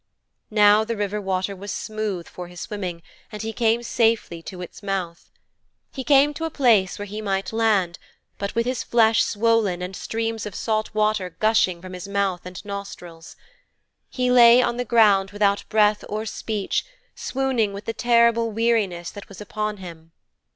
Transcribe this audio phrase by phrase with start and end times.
[0.49, 4.81] Now the river water was smooth for his swimming, and he came safely to its
[4.81, 5.29] mouth.
[5.91, 7.99] He came to a place where he might land,
[8.39, 12.65] but with his flesh swollen and streams of salt water gushing from his mouth and
[12.65, 13.35] nostrils.
[14.09, 16.83] He lay on the ground without breath or speech,
[17.13, 20.13] swooning with the terrible weariness that was upon him.